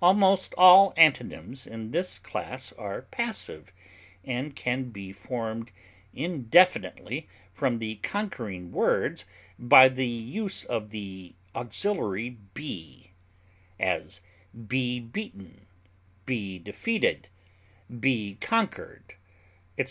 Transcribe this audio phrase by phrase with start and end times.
[0.00, 3.72] Almost all antonyms in this class are passive,
[4.24, 5.70] and can be formed
[6.14, 9.26] indefinitely from the conquering words
[9.58, 13.10] by the use of the auxiliary be;
[13.78, 14.22] as,
[14.66, 15.66] be beaten,
[16.24, 17.28] be defeated,
[18.00, 19.16] be conquered,
[19.76, 19.84] etc.